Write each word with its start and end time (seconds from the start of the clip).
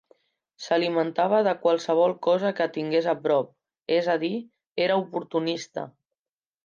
S'alimentava 0.67 1.41
de 1.47 1.51
qualsevol 1.65 2.15
cosa 2.27 2.51
que 2.61 2.67
tingués 2.77 3.09
a 3.13 3.15
prop, 3.27 3.51
és 3.99 4.09
a 4.15 4.17
dir, 4.25 4.33
era 4.87 5.01
oportunista. 5.03 5.85